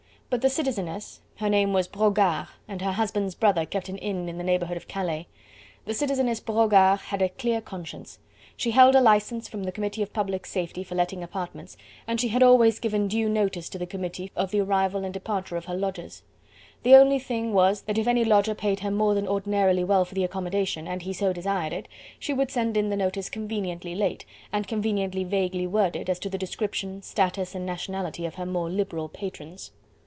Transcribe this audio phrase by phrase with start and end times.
[0.33, 4.37] But the Citizeness her name was Brogard and her husband's brother kept an inn in
[4.37, 5.27] the neighbourhood of Calais
[5.83, 8.17] the Citizeness Brogard had a clear conscience.
[8.55, 11.75] She held a license from the Committee of Public Safety for letting apartments,
[12.07, 15.57] and she had always given due notice to the Committee of the arrival and departure
[15.57, 16.23] of her lodgers.
[16.83, 20.15] The only thing was that if any lodger paid her more than ordinarily well for
[20.15, 21.89] the accommodation and he so desired it,
[22.19, 24.23] she would send in the notice conveniently late,
[24.53, 29.09] and conveniently vaguely worded as to the description, status and nationality of her more liberal
[29.09, 29.73] patrons.